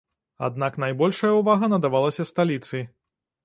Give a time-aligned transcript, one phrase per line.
[0.47, 2.87] Аднак найбольшая ўвага надавалася сталіцы.